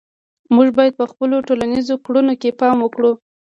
[0.55, 3.11] موږ باید په خپلو ټولنیزو کړنو کې پام وکړو.